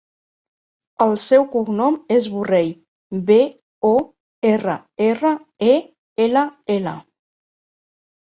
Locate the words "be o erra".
3.27-4.79